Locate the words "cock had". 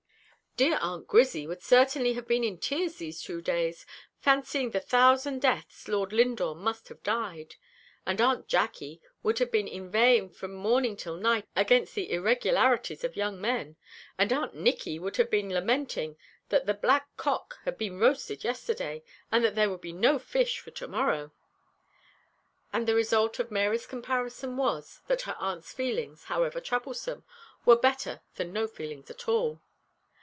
17.15-17.77